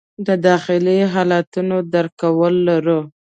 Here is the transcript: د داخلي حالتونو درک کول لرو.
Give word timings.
د 0.27 0.29
داخلي 0.47 0.99
حالتونو 1.13 1.77
درک 1.93 2.13
کول 2.21 2.53
لرو. 2.69 2.99